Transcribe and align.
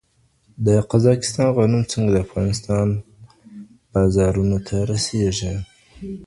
د 0.65 0.67
قزاقستان 0.91 1.47
غنم 1.55 1.83
څنګه 1.91 2.11
د 2.13 2.17
افغانستان 2.25 2.87
بازارونو 3.91 4.57
ته 4.67 4.75
رسېږي؟ 4.91 5.53